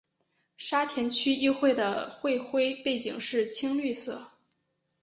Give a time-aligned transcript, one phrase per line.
[0.57, 4.31] 沙田区议会的会徽背景是青绿色。